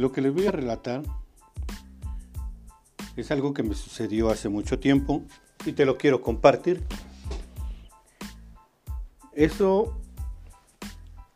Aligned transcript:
Lo 0.00 0.12
que 0.12 0.22
les 0.22 0.32
voy 0.32 0.46
a 0.46 0.50
relatar 0.50 1.02
es 3.16 3.30
algo 3.30 3.52
que 3.52 3.62
me 3.62 3.74
sucedió 3.74 4.30
hace 4.30 4.48
mucho 4.48 4.78
tiempo 4.78 5.24
y 5.66 5.72
te 5.72 5.84
lo 5.84 5.98
quiero 5.98 6.22
compartir. 6.22 6.82
Eso 9.34 10.00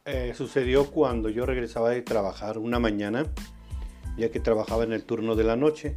eh, 0.06 0.32
sucedió 0.34 0.90
cuando 0.90 1.28
yo 1.28 1.44
regresaba 1.44 1.90
de 1.90 2.00
trabajar 2.00 2.56
una 2.56 2.78
mañana, 2.78 3.26
ya 4.16 4.30
que 4.30 4.40
trabajaba 4.40 4.84
en 4.84 4.94
el 4.94 5.04
turno 5.04 5.36
de 5.36 5.44
la 5.44 5.56
noche. 5.56 5.94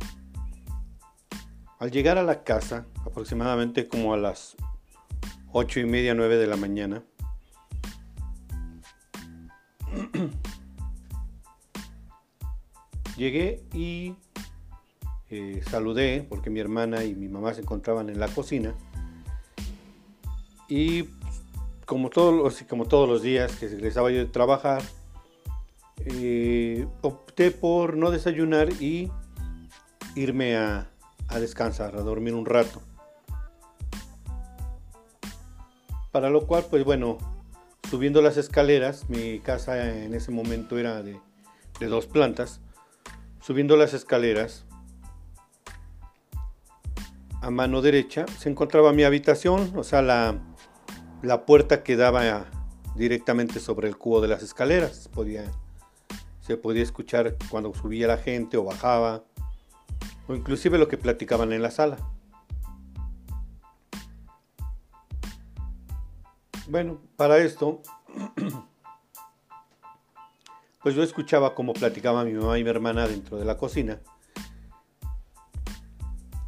Al 1.79 1.89
llegar 1.89 2.17
a 2.17 2.23
la 2.23 2.43
casa, 2.43 2.85
aproximadamente 3.05 3.87
como 3.87 4.13
a 4.13 4.17
las 4.17 4.57
ocho 5.53 5.79
y 5.79 5.85
media, 5.85 6.13
nueve 6.13 6.35
de 6.35 6.47
la 6.47 6.57
mañana, 6.57 7.01
llegué 13.17 13.63
y 13.73 14.15
eh, 15.29 15.61
saludé 15.69 16.25
porque 16.29 16.49
mi 16.49 16.59
hermana 16.59 17.03
y 17.03 17.13
mi 17.13 17.27
mamá 17.27 17.53
se 17.53 17.61
encontraban 17.61 18.09
en 18.09 18.19
la 18.19 18.27
cocina. 18.27 18.75
Y 20.69 21.09
como 21.85 22.09
todos 22.09 22.33
los, 22.33 22.61
como 22.69 22.85
todos 22.85 23.09
los 23.09 23.21
días 23.21 23.55
que 23.55 23.67
regresaba 23.67 24.11
yo 24.11 24.19
de 24.19 24.25
trabajar, 24.25 24.81
eh, 26.05 26.87
opté 27.01 27.51
por 27.51 27.97
no 27.97 28.11
desayunar 28.11 28.69
y 28.81 29.11
irme 30.15 30.55
a, 30.55 30.89
descansar, 31.39 31.95
a 31.95 32.01
dormir 32.01 32.33
un 32.33 32.45
rato. 32.45 32.81
Para 36.11 36.29
lo 36.29 36.47
cual, 36.47 36.65
pues 36.69 36.83
bueno, 36.83 37.17
subiendo 37.89 38.21
las 38.21 38.37
escaleras, 38.37 39.09
mi 39.09 39.39
casa 39.39 39.93
en 39.93 40.13
ese 40.13 40.31
momento 40.31 40.77
era 40.77 41.03
de 41.03 41.19
dos 41.79 42.07
plantas, 42.07 42.61
subiendo 43.47 43.77
las 43.77 43.93
escaleras, 43.93 44.65
a 47.41 47.49
mano 47.49 47.81
derecha 47.81 48.25
se 48.37 48.49
encontraba 48.49 48.91
mi 48.91 49.05
habitación, 49.05 49.71
o 49.77 49.85
sea, 49.85 50.01
la, 50.01 50.37
la 51.21 51.45
puerta 51.45 51.81
que 51.81 51.95
daba 51.95 52.47
directamente 52.97 53.61
sobre 53.61 53.87
el 53.87 53.97
cubo 53.97 54.19
de 54.19 54.27
las 54.27 54.43
escaleras. 54.43 55.07
Podía, 55.13 55.49
se 56.41 56.57
podía 56.57 56.83
escuchar 56.83 57.37
cuando 57.49 57.73
subía 57.73 58.05
la 58.07 58.17
gente 58.17 58.57
o 58.57 58.65
bajaba, 58.65 59.23
o 60.27 60.35
inclusive 60.35 60.77
lo 60.77 60.89
que 60.89 60.97
platicaban 60.97 61.53
en 61.53 61.61
la 61.61 61.71
sala. 61.71 61.95
Bueno, 66.67 66.99
para 67.15 67.37
esto, 67.37 67.81
pues 70.87 70.95
yo 70.95 71.03
escuchaba 71.03 71.53
cómo 71.53 71.73
platicaban 71.73 72.27
mi 72.27 72.31
mamá 72.31 72.57
y 72.57 72.63
mi 72.63 72.69
hermana 72.69 73.09
dentro 73.09 73.37
de 73.37 73.43
la 73.43 73.57
cocina. 73.57 73.99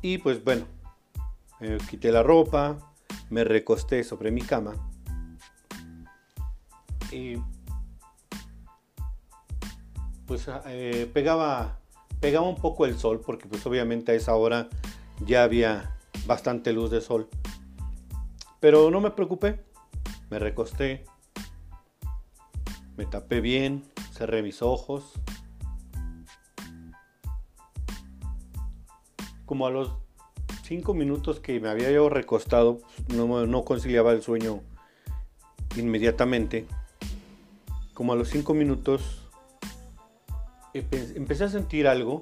Y 0.02 0.18
pues 0.20 0.42
bueno, 0.42 0.66
quité 1.90 2.10
la 2.10 2.24
ropa, 2.24 2.78
me 3.30 3.44
recosté 3.44 4.02
sobre 4.06 4.32
mi 4.32 4.42
cama 4.42 4.76
y 7.12 7.36
pues 10.26 10.48
eh, 10.68 11.12
pegaba, 11.14 11.78
pegaba 12.22 12.48
un 12.48 12.56
poco 12.56 12.86
el 12.86 12.98
sol 12.98 13.20
porque 13.20 13.46
pues 13.46 13.66
obviamente 13.66 14.14
a 14.14 14.16
esa 14.16 14.36
hora 14.36 14.70
ya 15.26 15.44
había 15.44 15.98
bastante 16.26 16.72
luz 16.72 16.92
de 16.92 17.02
sol. 17.02 17.28
Pero 18.62 18.90
no 18.90 19.02
me 19.02 19.12
preocupé, 19.12 19.60
me 20.30 20.40
recosté, 20.40 21.04
me 22.96 23.06
tapé 23.06 23.42
bien, 23.42 23.84
cerré 24.20 24.44
mis 24.44 24.62
ojos. 24.62 25.14
Como 29.46 29.66
a 29.66 29.70
los 29.72 29.94
cinco 30.64 30.94
minutos 30.94 31.40
que 31.40 31.62
me 31.62 31.70
había 31.70 31.90
yo 31.90 32.10
recostado, 32.10 32.82
no, 33.16 33.46
no 33.46 33.64
conciliaba 33.64 34.12
el 34.12 34.22
sueño 34.22 34.60
inmediatamente. 35.78 36.68
Como 37.94 38.12
a 38.12 38.18
los 38.18 38.28
cinco 38.28 38.54
minutos 38.54 39.26
empecé 40.74 41.46
a 41.46 41.50
sentir 41.50 41.88
algo 41.88 42.20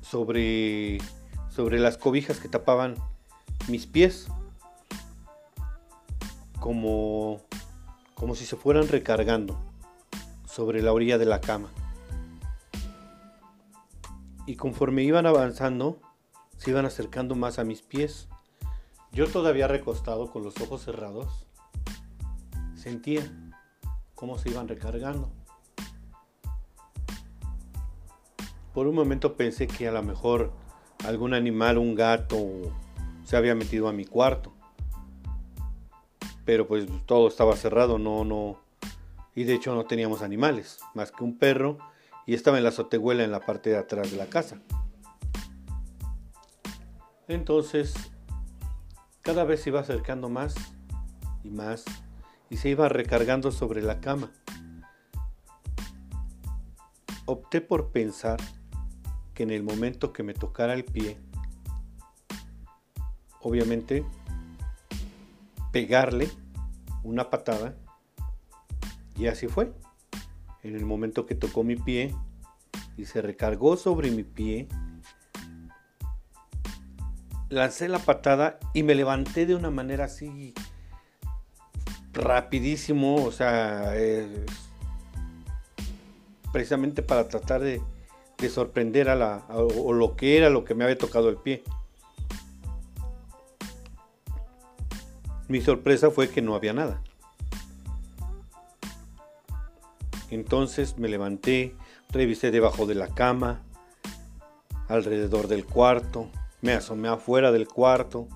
sobre, 0.00 0.96
sobre 1.50 1.78
las 1.78 1.98
cobijas 1.98 2.40
que 2.40 2.48
tapaban 2.48 2.94
mis 3.68 3.86
pies. 3.86 4.28
Como, 6.58 7.42
como 8.14 8.34
si 8.34 8.46
se 8.46 8.56
fueran 8.56 8.88
recargando 8.88 9.58
sobre 10.46 10.82
la 10.82 10.92
orilla 10.92 11.18
de 11.18 11.26
la 11.26 11.40
cama 11.40 11.70
y 14.46 14.56
conforme 14.56 15.02
iban 15.02 15.26
avanzando, 15.26 15.98
se 16.56 16.70
iban 16.70 16.84
acercando 16.84 17.34
más 17.34 17.58
a 17.58 17.64
mis 17.64 17.82
pies. 17.82 18.28
Yo 19.12 19.26
todavía 19.28 19.68
recostado 19.68 20.30
con 20.30 20.42
los 20.42 20.60
ojos 20.60 20.82
cerrados, 20.82 21.46
sentía 22.74 23.22
cómo 24.14 24.38
se 24.38 24.50
iban 24.50 24.68
recargando. 24.68 25.30
Por 28.72 28.86
un 28.86 28.94
momento 28.94 29.36
pensé 29.36 29.68
que 29.68 29.88
a 29.88 29.92
lo 29.92 30.02
mejor 30.02 30.52
algún 31.04 31.32
animal, 31.32 31.78
un 31.78 31.94
gato, 31.94 32.44
se 33.24 33.36
había 33.36 33.54
metido 33.54 33.88
a 33.88 33.92
mi 33.92 34.04
cuarto. 34.04 34.53
Pero 36.44 36.66
pues 36.66 36.86
todo 37.06 37.28
estaba 37.28 37.56
cerrado, 37.56 37.98
no, 37.98 38.24
no. 38.24 38.60
Y 39.34 39.44
de 39.44 39.54
hecho 39.54 39.74
no 39.74 39.84
teníamos 39.84 40.22
animales, 40.22 40.78
más 40.94 41.10
que 41.10 41.24
un 41.24 41.38
perro 41.38 41.78
y 42.26 42.34
estaba 42.34 42.56
en 42.56 42.64
la 42.64 42.70
azotehuela 42.70 43.24
en 43.24 43.30
la 43.30 43.40
parte 43.40 43.70
de 43.70 43.78
atrás 43.78 44.10
de 44.10 44.16
la 44.16 44.26
casa. 44.26 44.60
Entonces, 47.28 47.94
cada 49.22 49.44
vez 49.44 49.62
se 49.62 49.70
iba 49.70 49.80
acercando 49.80 50.28
más 50.28 50.54
y 51.42 51.50
más 51.50 51.84
y 52.50 52.56
se 52.58 52.68
iba 52.68 52.88
recargando 52.88 53.50
sobre 53.50 53.82
la 53.82 54.00
cama. 54.00 54.30
Opté 57.26 57.60
por 57.60 57.90
pensar 57.90 58.38
que 59.32 59.42
en 59.42 59.50
el 59.50 59.62
momento 59.62 60.12
que 60.12 60.22
me 60.22 60.34
tocara 60.34 60.74
el 60.74 60.84
pie, 60.84 61.18
obviamente, 63.40 64.04
pegarle 65.74 66.30
una 67.02 67.30
patada 67.30 67.74
y 69.18 69.26
así 69.26 69.48
fue 69.48 69.72
en 70.62 70.76
el 70.76 70.84
momento 70.84 71.26
que 71.26 71.34
tocó 71.34 71.64
mi 71.64 71.74
pie 71.74 72.14
y 72.96 73.06
se 73.06 73.20
recargó 73.20 73.76
sobre 73.76 74.12
mi 74.12 74.22
pie, 74.22 74.68
lancé 77.48 77.88
la 77.88 77.98
patada 77.98 78.60
y 78.72 78.84
me 78.84 78.94
levanté 78.94 79.46
de 79.46 79.56
una 79.56 79.70
manera 79.70 80.04
así 80.04 80.54
rapidísimo, 82.12 83.16
o 83.16 83.32
sea, 83.32 83.94
precisamente 86.52 87.02
para 87.02 87.26
tratar 87.26 87.62
de, 87.62 87.82
sorprender 88.48 89.08
a 89.08 89.16
la 89.16 89.44
o 89.48 89.92
lo 89.92 90.14
que 90.14 90.36
era 90.36 90.50
lo 90.50 90.64
que 90.64 90.74
me 90.74 90.84
había 90.84 90.98
tocado 90.98 91.30
el 91.30 91.38
pie. 91.38 91.64
Mi 95.48 95.60
sorpresa 95.60 96.10
fue 96.10 96.30
que 96.30 96.42
no 96.42 96.54
había 96.54 96.72
nada. 96.72 97.02
Entonces 100.30 100.98
me 100.98 101.08
levanté, 101.08 101.76
revisé 102.10 102.50
debajo 102.50 102.86
de 102.86 102.94
la 102.94 103.08
cama, 103.08 103.62
alrededor 104.88 105.48
del 105.48 105.64
cuarto, 105.64 106.30
me 106.60 106.72
asomé 106.72 107.08
afuera 107.08 107.52
del 107.52 107.68
cuarto 107.68 108.28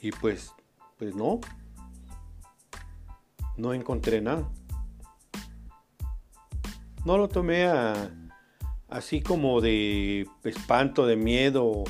y 0.00 0.12
pues, 0.12 0.54
pues 0.98 1.14
no, 1.14 1.40
no 3.56 3.74
encontré 3.74 4.20
nada. 4.20 4.48
No 7.04 7.18
lo 7.18 7.28
tomé 7.28 7.66
así 8.88 9.20
como 9.20 9.60
de 9.60 10.26
espanto, 10.44 11.06
de 11.06 11.16
miedo 11.16 11.84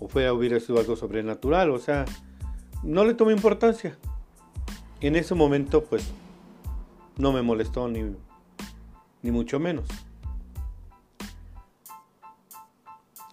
o 0.00 0.08
fuera 0.08 0.32
hubiera 0.32 0.58
sido 0.60 0.78
algo 0.78 0.96
sobrenatural, 0.96 1.70
o 1.70 1.78
sea, 1.78 2.04
no 2.82 3.04
le 3.04 3.14
tomé 3.14 3.32
importancia. 3.32 3.96
En 5.00 5.16
ese 5.16 5.34
momento 5.34 5.84
pues 5.84 6.10
no 7.16 7.32
me 7.32 7.42
molestó 7.42 7.88
ni 7.88 8.14
ni 9.22 9.30
mucho 9.30 9.58
menos. 9.58 9.86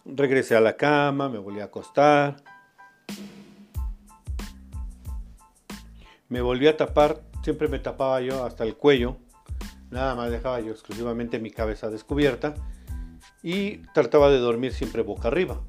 Regresé 0.06 0.56
a 0.56 0.62
la 0.62 0.78
cama, 0.78 1.30
me 1.30 1.38
volví 1.38 1.60
a 1.60 1.66
acostar. 1.66 2.44
Me 6.30 6.42
volví 6.42 6.68
a 6.68 6.76
tapar, 6.76 7.22
siempre 7.42 7.68
me 7.68 7.80
tapaba 7.80 8.22
yo 8.22 8.46
hasta 8.46 8.64
el 8.64 8.76
cuello. 8.76 9.18
Nada 9.90 10.16
más 10.16 10.32
dejaba 10.32 10.60
yo 10.60 10.72
exclusivamente 10.72 11.40
mi 11.40 11.52
cabeza 11.52 11.90
descubierta 11.90 12.54
y 13.42 13.78
trataba 13.94 14.30
de 14.30 14.40
dormir 14.40 14.74
siempre 14.74 15.04
boca 15.04 15.30
arriba. 15.30 15.62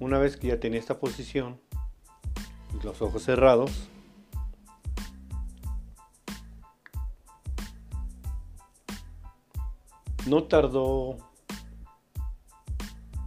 Una 0.00 0.18
vez 0.18 0.36
que 0.36 0.48
ya 0.48 0.60
tenía 0.60 0.78
esta 0.78 1.00
posición, 1.00 1.60
pues, 2.70 2.84
los 2.84 3.02
ojos 3.02 3.24
cerrados, 3.24 3.88
no 10.28 10.44
tardó 10.44 11.16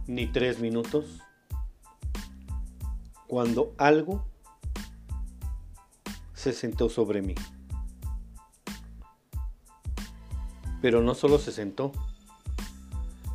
ni 0.06 0.26
tres 0.26 0.60
minutos 0.60 1.20
cuando 3.26 3.74
algo 3.76 4.24
se 6.32 6.52
sentó 6.52 6.88
sobre 6.88 7.22
mí. 7.22 7.34
Pero 10.80 11.02
no 11.02 11.14
solo 11.14 11.38
se 11.38 11.52
sentó. 11.52 11.92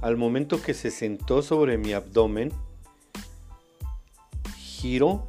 Al 0.02 0.18
momento 0.18 0.62
que 0.62 0.74
se 0.74 0.92
sentó 0.92 1.42
sobre 1.42 1.78
mi 1.78 1.94
abdomen, 1.94 2.52
giró 4.78 5.28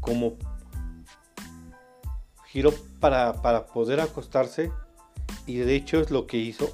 como 0.00 0.36
giró 2.46 2.72
para, 2.98 3.40
para 3.40 3.66
poder 3.66 4.00
acostarse 4.00 4.72
y 5.46 5.58
de 5.58 5.76
hecho 5.76 6.00
es 6.00 6.10
lo 6.10 6.26
que 6.26 6.38
hizo. 6.38 6.68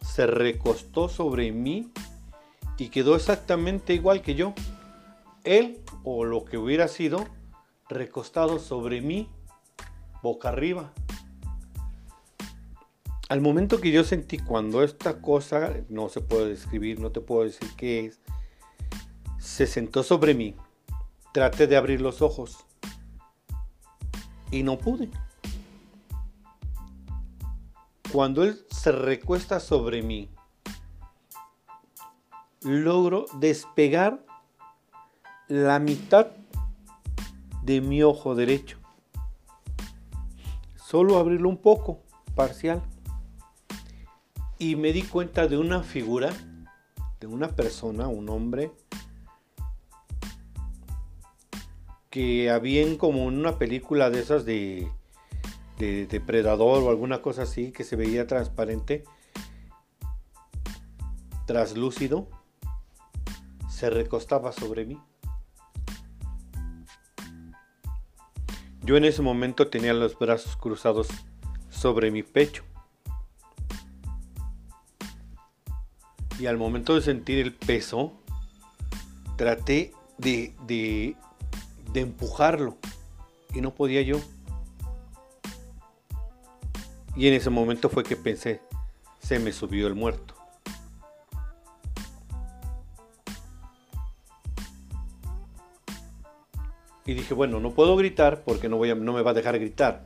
Se 0.00 0.26
recostó 0.26 1.08
sobre 1.08 1.50
mí 1.50 1.90
y 2.78 2.88
quedó 2.90 3.16
exactamente 3.16 3.94
igual 3.94 4.22
que 4.22 4.36
yo. 4.36 4.54
Él 5.42 5.80
o 6.04 6.24
lo 6.24 6.44
que 6.44 6.56
hubiera 6.56 6.86
sido 6.86 7.26
recostado 7.88 8.60
sobre 8.60 9.00
mí, 9.00 9.28
boca 10.22 10.50
arriba. 10.50 10.92
Al 13.28 13.40
momento 13.40 13.80
que 13.80 13.90
yo 13.90 14.04
sentí 14.04 14.38
cuando 14.38 14.84
esta 14.84 15.20
cosa, 15.20 15.74
no 15.88 16.08
se 16.10 16.20
puede 16.20 16.50
describir, 16.50 17.00
no 17.00 17.10
te 17.10 17.20
puedo 17.20 17.42
decir 17.42 17.68
qué 17.76 18.06
es, 18.06 18.20
se 19.44 19.66
sentó 19.66 20.02
sobre 20.02 20.32
mí, 20.32 20.56
traté 21.32 21.66
de 21.66 21.76
abrir 21.76 22.00
los 22.00 22.22
ojos 22.22 22.64
y 24.50 24.62
no 24.62 24.78
pude. 24.78 25.10
Cuando 28.10 28.42
él 28.42 28.64
se 28.70 28.90
recuesta 28.90 29.60
sobre 29.60 30.02
mí, 30.02 30.30
logro 32.62 33.26
despegar 33.38 34.24
la 35.48 35.78
mitad 35.78 36.28
de 37.62 37.82
mi 37.82 38.02
ojo 38.02 38.34
derecho. 38.34 38.78
Solo 40.74 41.18
abrirlo 41.18 41.50
un 41.50 41.58
poco, 41.58 42.00
parcial. 42.34 42.82
Y 44.58 44.76
me 44.76 44.92
di 44.92 45.02
cuenta 45.02 45.46
de 45.48 45.58
una 45.58 45.82
figura, 45.82 46.32
de 47.20 47.26
una 47.26 47.48
persona, 47.48 48.08
un 48.08 48.30
hombre, 48.30 48.72
que 52.14 52.48
había 52.48 52.96
como 52.96 53.28
en 53.28 53.36
una 53.40 53.58
película 53.58 54.08
de 54.08 54.20
esas 54.20 54.44
de, 54.44 54.88
de 55.80 56.06
depredador 56.06 56.84
o 56.84 56.88
alguna 56.88 57.20
cosa 57.22 57.42
así, 57.42 57.72
que 57.72 57.82
se 57.82 57.96
veía 57.96 58.28
transparente, 58.28 59.02
traslúcido, 61.44 62.28
se 63.68 63.90
recostaba 63.90 64.52
sobre 64.52 64.84
mí. 64.84 65.00
Yo 68.82 68.96
en 68.96 69.06
ese 69.06 69.20
momento 69.20 69.66
tenía 69.66 69.92
los 69.92 70.16
brazos 70.16 70.56
cruzados 70.56 71.08
sobre 71.68 72.12
mi 72.12 72.22
pecho. 72.22 72.62
Y 76.38 76.46
al 76.46 76.58
momento 76.58 76.94
de 76.94 77.00
sentir 77.00 77.40
el 77.40 77.52
peso, 77.52 78.12
traté 79.36 79.92
de, 80.18 81.16
de 81.94 82.00
empujarlo. 82.00 82.76
Y 83.54 83.62
no 83.62 83.74
podía 83.74 84.02
yo. 84.02 84.20
Y 87.16 87.28
en 87.28 87.34
ese 87.34 87.48
momento 87.48 87.88
fue 87.88 88.02
que 88.02 88.16
pensé, 88.16 88.60
se 89.20 89.38
me 89.38 89.52
subió 89.52 89.86
el 89.86 89.94
muerto. 89.94 90.34
Y 97.06 97.14
dije, 97.14 97.34
bueno, 97.34 97.60
no 97.60 97.70
puedo 97.70 97.96
gritar 97.96 98.42
porque 98.44 98.68
no, 98.68 98.76
voy 98.76 98.90
a, 98.90 98.94
no 98.94 99.12
me 99.12 99.22
va 99.22 99.30
a 99.30 99.34
dejar 99.34 99.58
gritar. 99.58 100.04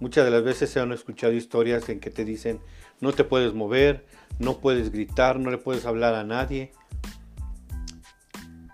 Muchas 0.00 0.24
de 0.24 0.30
las 0.30 0.42
veces 0.42 0.70
se 0.70 0.80
han 0.80 0.92
escuchado 0.92 1.32
historias 1.32 1.88
en 1.88 2.00
que 2.00 2.10
te 2.10 2.24
dicen, 2.24 2.60
no 3.00 3.12
te 3.12 3.24
puedes 3.24 3.52
mover, 3.52 4.06
no 4.38 4.58
puedes 4.58 4.90
gritar, 4.90 5.38
no 5.38 5.50
le 5.50 5.58
puedes 5.58 5.84
hablar 5.84 6.14
a 6.14 6.24
nadie. 6.24 6.72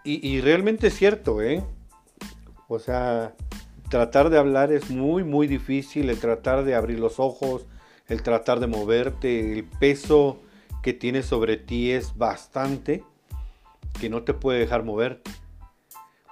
Y, 0.05 0.29
y 0.29 0.41
realmente 0.41 0.89
es 0.89 0.95
cierto, 0.95 1.41
¿eh? 1.43 1.65
O 2.73 2.79
sea, 2.79 3.35
tratar 3.91 4.31
de 4.31 4.39
hablar 4.39 4.73
es 4.73 4.91
muy, 4.91 5.25
muy 5.25 5.47
difícil, 5.47 6.09
el 6.09 6.19
tratar 6.19 6.65
de 6.65 6.75
abrir 6.75 6.99
los 6.99 7.21
ojos, 7.21 7.67
el 8.09 8.23
tratar 8.23 8.61
de 8.61 8.67
moverte, 8.67 9.53
el 9.53 9.65
peso 9.65 10.41
que 10.83 10.93
tienes 10.93 11.27
sobre 11.27 11.57
ti 11.57 11.93
es 11.93 12.17
bastante, 12.17 13.05
que 14.01 14.09
no 14.09 14.23
te 14.23 14.35
puede 14.35 14.59
dejar 14.59 14.85
moverte. 14.85 15.31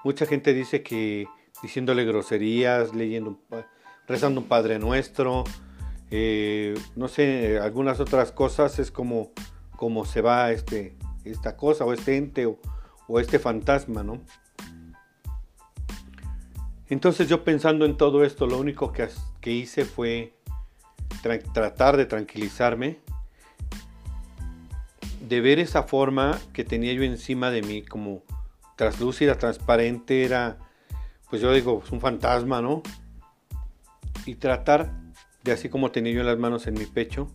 Mucha 0.03 0.27
gente 0.27 0.55
dice 0.55 0.83
que 0.83 1.27
diciéndole 1.63 2.05
groserías, 2.05 2.95
leyendo, 2.95 3.39
rezando 4.09 4.41
un 4.41 4.47
Padre 4.47 4.79
Nuestro, 4.79 5.45
eh, 6.11 6.75
no 6.97 7.07
sé, 7.09 7.59
algunas 7.59 8.01
otras 8.01 8.33
cosas 8.33 8.79
es 8.79 8.91
como, 8.91 9.31
como 9.77 10.05
se 10.05 10.23
va 10.23 10.51
este, 10.51 10.97
esta 11.25 11.57
cosa 11.57 11.85
o 11.85 11.93
este 11.93 12.17
ente 12.17 12.47
o, 12.47 12.59
este 13.21 13.39
fantasma, 13.39 14.05
¿no? 14.05 14.21
Entonces 16.91 17.29
yo 17.29 17.45
pensando 17.45 17.85
en 17.87 17.97
todo 17.97 18.25
esto, 18.25 18.47
lo 18.47 18.59
único 18.59 18.93
que, 18.93 19.09
que 19.41 19.53
hice 19.53 19.85
fue 19.85 20.35
tratar 21.53 21.97
de 21.97 22.05
tranquilizarme, 22.05 22.99
de 25.29 25.41
ver 25.41 25.61
esa 25.61 25.85
forma 25.85 26.39
que 26.53 26.65
tenía 26.65 26.93
yo 26.93 27.05
encima 27.05 27.51
de 27.51 27.63
mí 27.63 27.83
como 27.83 28.23
traslúcida, 28.75 29.39
transparente, 29.39 30.25
era, 30.25 30.59
pues 31.29 31.41
yo 31.41 31.53
digo, 31.53 31.81
es 31.85 31.93
un 31.93 32.01
fantasma, 32.01 32.61
¿no? 32.61 32.83
Y 34.27 34.35
tratar 34.35 34.91
de 35.45 35.53
así 35.53 35.69
como 35.69 35.93
tenía 35.93 36.13
yo 36.13 36.25
las 36.25 36.39
manos 36.39 36.67
en 36.67 36.75
mi 36.75 36.87
pecho, 36.87 37.31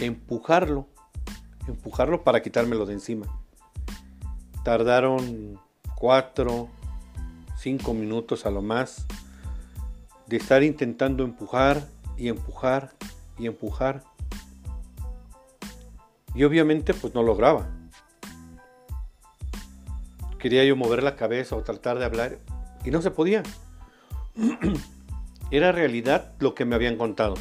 empujarlo, 0.00 0.88
empujarlo 1.68 2.24
para 2.24 2.40
quitármelo 2.40 2.86
de 2.86 2.94
encima. 2.94 3.26
Tardaron 4.64 5.60
cuatro, 5.94 6.70
cinco 7.60 7.94
minutos 7.94 8.46
a 8.46 8.50
lo 8.50 8.62
más 8.62 9.06
de 10.26 10.36
estar 10.36 10.62
intentando 10.62 11.24
empujar 11.24 11.86
y 12.16 12.28
empujar 12.28 12.94
y 13.38 13.46
empujar. 13.46 14.02
Y 16.34 16.44
obviamente 16.44 16.94
pues 16.94 17.14
no 17.14 17.22
lograba 17.22 17.68
quería 20.40 20.64
yo 20.64 20.74
mover 20.74 21.02
la 21.04 21.14
cabeza 21.14 21.54
o 21.54 21.62
tratar 21.62 21.98
de 21.98 22.04
hablar 22.04 22.38
y 22.84 22.90
no 22.90 23.00
se 23.02 23.12
podía. 23.12 23.44
Era 25.52 25.70
realidad 25.70 26.32
lo 26.40 26.54
que 26.54 26.64
me 26.64 26.74
habían 26.74 26.96
contado. 26.96 27.34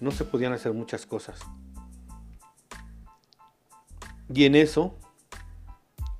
No 0.00 0.10
se 0.10 0.24
podían 0.24 0.52
hacer 0.52 0.72
muchas 0.72 1.06
cosas. 1.06 1.40
Y 4.32 4.44
en 4.46 4.56
eso 4.56 4.98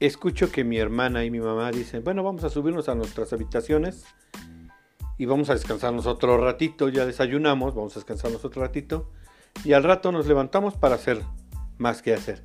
escucho 0.07 0.51
que 0.51 0.65
mi 0.65 0.79
hermana 0.79 1.25
y 1.25 1.31
mi 1.31 1.41
mamá 1.41 1.71
dicen, 1.71 2.05
bueno, 2.05 2.23
vamos 2.23 2.45
a 2.45 2.51
subirnos 2.51 2.89
a 2.89 2.95
nuestras 2.95 3.33
habitaciones 3.33 4.05
y 5.17 5.27
vamos 5.27 5.51
a 5.51 5.55
descansarnos 5.55 6.07
otro 6.07 6.37
ratito, 6.39 6.89
ya 6.89 7.07
desayunamos, 7.07 7.75
vamos 7.75 7.97
a 7.97 8.01
descansarnos 8.01 8.45
otro 8.45 8.63
ratito 8.63 9.11
y 9.65 9.73
al 9.73 9.85
rato 9.85 10.13
nos 10.13 10.27
levantamos 10.27 10.75
para 10.75 10.97
hacer 10.97 11.23
más 11.79 12.03
que 12.03 12.15
hacer. 12.15 12.45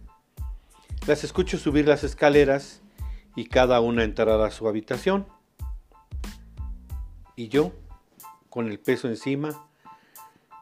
Las 1.07 1.23
escucho 1.23 1.57
subir 1.57 1.87
las 1.87 2.03
escaleras 2.03 2.81
y 3.35 3.45
cada 3.45 3.79
una 3.79 4.03
entrará 4.03 4.45
a 4.45 4.51
su 4.51 4.67
habitación. 4.67 5.25
Y 7.35 7.47
yo, 7.47 7.71
con 8.49 8.67
el 8.67 8.79
peso 8.79 9.07
encima, 9.07 9.65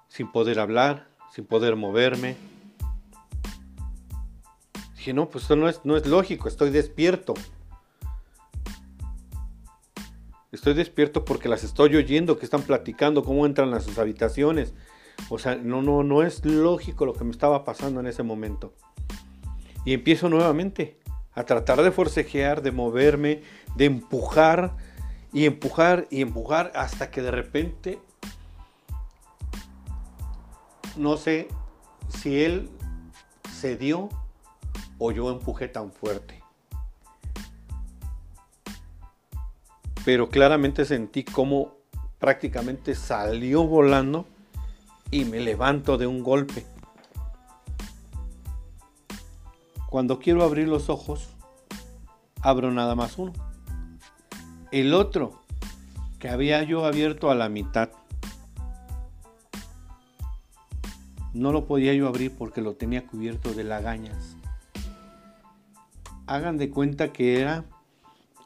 sin 0.08 0.32
poder 0.32 0.60
hablar, 0.60 1.08
sin 1.34 1.46
poder 1.46 1.76
moverme. 1.76 2.38
Dije, 4.98 5.14
no, 5.14 5.30
pues 5.30 5.44
esto 5.44 5.56
no 5.56 5.70
es, 5.70 5.82
no 5.84 5.96
es 5.96 6.06
lógico, 6.08 6.48
estoy 6.48 6.72
despierto. 6.72 7.36
Estoy 10.52 10.74
despierto 10.74 11.24
porque 11.24 11.50
las 11.50 11.64
estoy 11.64 11.96
oyendo 11.96 12.40
que 12.40 12.46
están 12.46 12.64
platicando 12.64 13.24
cómo 13.24 13.46
entran 13.46 13.74
a 13.74 13.80
sus 13.80 14.00
habitaciones. 14.00 14.74
O 15.30 15.38
sea, 15.38 15.56
no, 15.56 15.82
no, 15.82 16.04
no 16.04 16.24
es 16.24 16.44
lógico 16.46 17.06
lo 17.06 17.14
que 17.14 17.24
me 17.24 17.32
estaba 17.32 17.64
pasando 17.64 18.00
en 18.00 18.08
ese 18.08 18.24
momento. 18.24 18.74
Y 19.86 19.94
empiezo 19.94 20.30
nuevamente 20.30 20.98
a 21.34 21.44
tratar 21.44 21.82
de 21.84 21.92
forcejear, 21.92 22.64
de 22.64 22.72
moverme, 22.72 23.44
de 23.76 23.86
empujar 23.86 24.76
y 25.32 25.46
empujar 25.46 26.08
y 26.10 26.22
empujar 26.22 26.72
hasta 26.74 27.12
que 27.12 27.22
de 27.22 27.32
repente, 27.32 28.00
no 30.96 31.18
sé 31.18 31.48
si 32.10 32.44
él 32.44 32.70
cedió 33.54 34.10
o 34.98 35.12
yo 35.12 35.32
empujé 35.32 35.68
tan 35.68 35.92
fuerte. 35.92 36.42
Pero 40.06 40.30
claramente 40.30 40.86
sentí 40.86 41.24
como 41.24 41.74
prácticamente 42.20 42.96
salió 42.96 43.64
volando 43.64 44.26
y 45.12 45.26
me 45.26 45.40
levanto 45.40 45.98
de 45.98 46.08
un 46.08 46.24
golpe. 46.24 46.66
cuando 49.88 50.20
quiero 50.20 50.44
abrir 50.44 50.68
los 50.68 50.90
ojos, 50.90 51.30
abro 52.42 52.72
nada 52.72 52.94
más 52.94 53.18
uno. 53.18 53.34
El 54.72 54.94
otro, 54.94 55.42
que 56.20 56.30
había 56.30 56.62
yo 56.64 56.86
abierto 56.86 57.32
a 57.32 57.36
la 57.36 57.50
mitad, 57.50 57.90
no 61.34 61.52
lo 61.52 61.66
podía 61.66 61.94
yo 61.94 62.08
abrir 62.08 62.36
porque 62.38 62.62
lo 62.62 62.76
tenía 62.76 63.08
cubierto 63.08 63.54
de 63.54 63.64
lagañas. 63.64 64.36
Hagan 66.28 66.58
de 66.58 66.70
cuenta 66.70 67.14
que 67.14 67.40
era 67.40 67.64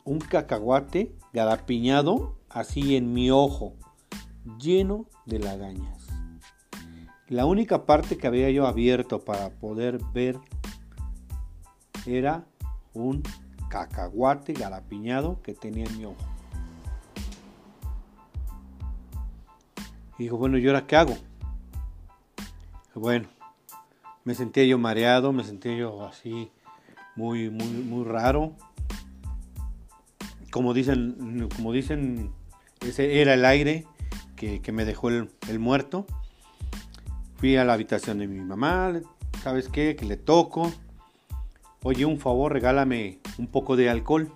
un 0.05 0.19
cacahuate 0.19 1.15
garapiñado 1.33 2.37
así 2.47 2.95
en 2.95 3.11
mi 3.11 3.31
ojo, 3.31 3.73
lleno 4.59 5.07
de 5.25 5.39
lagañas. 5.39 6.07
La 7.27 7.47
única 7.47 7.87
parte 7.87 8.17
que 8.17 8.27
había 8.27 8.51
yo 8.51 8.67
abierto 8.67 9.25
para 9.25 9.49
poder 9.49 9.99
ver 10.13 10.39
era 12.05 12.45
un 12.93 13.23
cacahuate 13.67 14.53
garapiñado 14.53 15.41
que 15.41 15.55
tenía 15.55 15.85
en 15.85 15.97
mi 15.97 16.05
ojo. 16.05 16.17
Y 20.19 20.23
digo, 20.23 20.37
bueno, 20.37 20.59
¿y 20.59 20.67
ahora 20.67 20.85
qué 20.85 20.97
hago? 20.97 21.17
Bueno, 22.93 23.27
me 24.23 24.35
sentía 24.35 24.65
yo 24.65 24.77
mareado, 24.77 25.33
me 25.33 25.43
sentía 25.43 25.75
yo 25.75 26.05
así 26.05 26.51
muy, 27.15 27.49
muy, 27.49 27.67
muy 27.67 28.05
raro. 28.05 28.55
Como 30.51 30.73
dicen, 30.73 31.49
como 31.55 31.71
dicen, 31.71 32.31
ese 32.81 33.21
era 33.21 33.33
el 33.33 33.45
aire 33.45 33.85
que, 34.35 34.71
me 34.71 34.85
dejó 34.85 35.09
el, 35.09 35.29
el, 35.47 35.59
muerto. 35.59 36.05
Fui 37.37 37.55
a 37.57 37.63
la 37.63 37.73
habitación 37.73 38.19
de 38.19 38.27
mi 38.27 38.39
mamá, 38.41 38.93
¿sabes 39.43 39.69
qué? 39.69 39.95
Que 39.95 40.05
le 40.05 40.17
toco. 40.17 40.71
Oye, 41.83 42.05
un 42.05 42.19
favor, 42.19 42.51
regálame 42.53 43.19
un 43.37 43.47
poco 43.47 43.75
de 43.75 43.89
alcohol. 43.89 44.31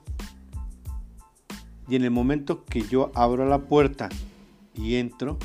Y 1.88 1.96
en 1.96 2.04
el 2.04 2.12
momento 2.12 2.66
que 2.66 2.82
yo 2.82 3.12
abro 3.14 3.48
la 3.48 3.60
puerta 3.60 4.10
y 4.74 4.96
entro, 4.96 5.38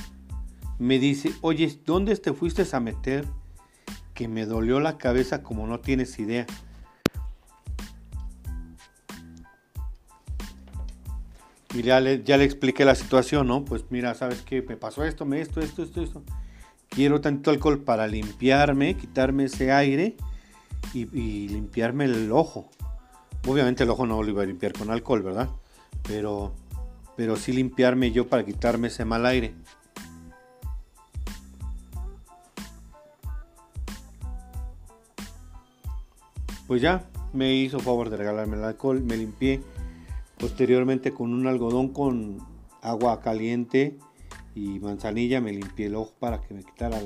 me 0.79 0.99
dice, 0.99 1.33
oye, 1.43 1.79
¿dónde 1.85 2.17
te 2.17 2.33
fuiste 2.33 2.65
a 2.73 2.81
meter? 2.81 3.27
Que 4.15 4.29
me 4.29 4.47
dolió 4.47 4.81
la 4.81 4.97
cabeza 4.97 5.43
como 5.43 5.67
no 5.67 5.81
tienes 5.81 6.19
idea. 6.19 6.47
Ya 11.83 12.01
le, 12.01 12.23
ya 12.23 12.37
le 12.37 12.45
expliqué 12.45 12.85
la 12.85 12.95
situación, 12.95 13.47
¿no? 13.47 13.65
Pues 13.65 13.85
mira, 13.91 14.15
¿sabes 14.15 14.43
qué? 14.43 14.63
Me 14.63 14.77
pasó 14.77 15.05
esto, 15.05 15.25
me 15.25 15.41
esto, 15.41 15.61
esto, 15.61 15.83
esto, 15.83 16.03
esto. 16.03 16.23
Quiero 16.89 17.21
tanto 17.21 17.51
alcohol 17.51 17.81
para 17.81 18.07
limpiarme, 18.07 18.97
quitarme 18.97 19.45
ese 19.45 19.73
aire 19.73 20.17
y, 20.93 21.03
y 21.19 21.49
limpiarme 21.49 22.05
el 22.05 22.31
ojo. 22.33 22.71
Obviamente 23.47 23.85
el 23.85 23.91
ojo 23.91 24.07
no 24.07 24.23
lo 24.23 24.29
iba 24.29 24.43
a 24.43 24.47
limpiar 24.47 24.73
con 24.73 24.91
alcohol, 24.91 25.23
¿verdad? 25.23 25.49
Pero, 26.07 26.53
pero 27.17 27.37
sí 27.37 27.53
limpiarme 27.53 28.13
yo 28.13 28.29
para 28.29 28.45
quitarme 28.45 28.89
ese 28.89 29.05
mal 29.05 29.25
aire. 29.25 29.55
Pues 36.67 36.83
ya, 36.83 37.05
me 37.33 37.55
hizo 37.55 37.81
favor 37.81 38.11
de 38.11 38.17
regalarme 38.17 38.57
el 38.57 38.65
alcohol, 38.65 39.01
me 39.03 39.17
limpié. 39.17 39.61
Posteriormente 40.41 41.13
con 41.13 41.35
un 41.35 41.47
algodón 41.47 41.93
con 41.93 42.39
agua 42.81 43.21
caliente 43.21 43.99
y 44.55 44.81
manzanilla 44.81 45.41
me 45.41 45.53
limpié 45.53 45.87
el 45.87 45.97
ojo 45.97 46.15
para 46.19 46.41
que 46.41 46.55
me 46.55 46.65
quitara 46.65 46.99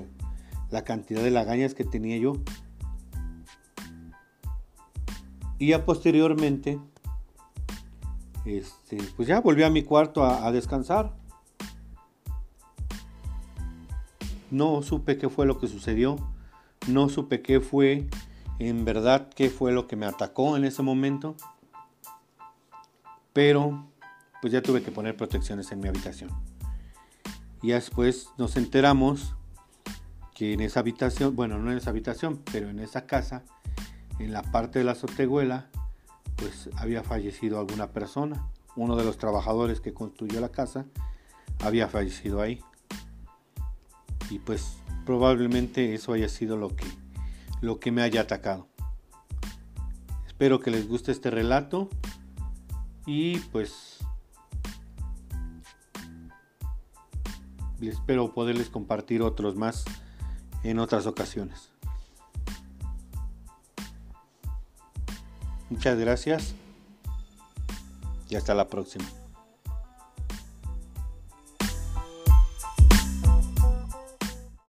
la 0.70 0.84
cantidad 0.84 1.22
de 1.22 1.30
lagañas 1.30 1.74
que 1.74 1.84
tenía 1.84 2.16
yo. 2.16 2.34
Y 5.58 5.68
ya 5.68 5.84
posteriormente, 5.84 6.78
este, 8.44 8.98
pues 9.16 9.28
ya 9.28 9.40
volví 9.40 9.62
a 9.62 9.70
mi 9.70 9.82
cuarto 9.82 10.24
a 10.24 10.50
descansar. 10.52 11.16
No 14.50 14.82
supe 14.82 15.18
qué 15.18 15.28
fue 15.28 15.46
lo 15.46 15.58
que 15.58 15.66
sucedió. 15.66 16.16
No 16.86 17.08
supe 17.08 17.42
qué 17.42 17.60
fue 17.60 18.06
en 18.58 18.84
verdad 18.84 19.28
qué 19.34 19.50
fue 19.50 19.72
lo 19.72 19.88
que 19.88 19.96
me 19.96 20.06
atacó 20.06 20.56
en 20.56 20.64
ese 20.64 20.82
momento. 20.82 21.34
Pero 23.34 23.90
pues 24.40 24.52
ya 24.52 24.62
tuve 24.62 24.82
que 24.82 24.90
poner 24.90 25.16
protecciones 25.16 25.70
en 25.72 25.80
mi 25.80 25.88
habitación. 25.88 26.30
Y 27.62 27.72
después 27.72 28.28
nos 28.38 28.56
enteramos 28.56 29.34
que 30.34 30.54
en 30.54 30.60
esa 30.60 30.80
habitación, 30.80 31.36
bueno, 31.36 31.58
no 31.58 31.70
en 31.70 31.78
esa 31.78 31.90
habitación, 31.90 32.40
pero 32.50 32.70
en 32.70 32.78
esa 32.78 33.06
casa, 33.06 33.42
en 34.18 34.32
la 34.32 34.42
parte 34.42 34.78
de 34.78 34.86
la 34.86 34.92
azotehuela, 34.92 35.68
pues 36.36 36.70
había 36.76 37.02
fallecido 37.02 37.58
alguna 37.58 37.90
persona. 37.90 38.46
Uno 38.76 38.96
de 38.96 39.04
los 39.04 39.18
trabajadores 39.18 39.80
que 39.80 39.92
construyó 39.92 40.40
la 40.40 40.50
casa 40.50 40.86
había 41.62 41.88
fallecido 41.88 42.40
ahí. 42.40 42.60
Y 44.30 44.38
pues 44.38 44.78
probablemente 45.04 45.94
eso 45.94 46.12
haya 46.12 46.28
sido 46.28 46.56
lo 46.56 46.68
que 46.74 46.86
lo 47.64 47.80
que 47.80 47.90
me 47.90 48.02
haya 48.02 48.20
atacado. 48.20 48.68
Espero 50.26 50.60
que 50.60 50.70
les 50.70 50.86
guste 50.86 51.12
este 51.12 51.30
relato 51.30 51.88
y 53.06 53.38
pues 53.38 53.98
espero 57.80 58.32
poderles 58.32 58.70
compartir 58.70 59.22
otros 59.22 59.56
más 59.56 59.84
en 60.62 60.78
otras 60.78 61.06
ocasiones. 61.06 61.70
Muchas 65.70 65.98
gracias 65.98 66.54
y 68.28 68.36
hasta 68.36 68.54
la 68.54 68.68
próxima. 68.68 69.04